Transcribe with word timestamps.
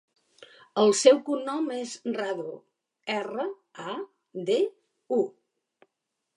El 0.83 0.93
seu 1.01 1.19
cognom 1.27 1.67
és 1.75 1.91
Radu: 2.17 2.55
erra, 3.19 3.47
a, 3.93 3.99
de, 4.51 4.59
u. 5.21 5.25